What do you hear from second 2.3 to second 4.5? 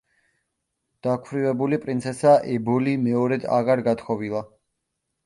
ებოლი მეორედ აღარ გათხოვილა.